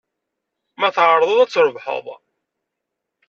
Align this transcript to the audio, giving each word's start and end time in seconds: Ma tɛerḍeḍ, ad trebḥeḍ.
Ma 0.79 0.89
tɛerḍeḍ, 0.95 1.39
ad 1.41 1.49
trebḥeḍ. 1.51 2.05